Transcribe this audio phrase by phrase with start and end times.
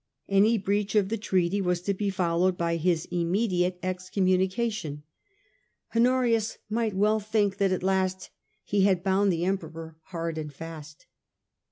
[0.27, 5.03] Any breach of the treaty was to be followed by his immediate excommunication.
[5.93, 8.31] 70 STUPOR MUNDI Honorius might well think that at last
[8.63, 11.05] he had bound the Emperor hard and fast.